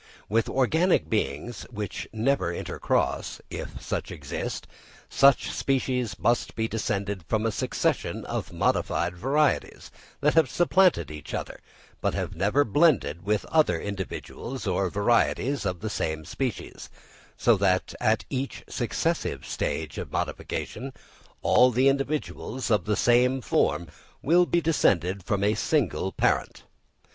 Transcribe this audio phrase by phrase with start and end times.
[0.27, 4.65] With organic beings which never intercross, if such exist,
[5.23, 9.91] each species, must be descended from a succession of modified varieties,
[10.21, 11.59] that have supplanted each other,
[12.01, 16.89] but have never blended with other individuals or varieties of the same species,
[17.37, 20.93] so that, at each successive stage of modification,
[21.43, 23.85] all the individuals of the same form
[24.23, 26.63] will be descended from a single parent.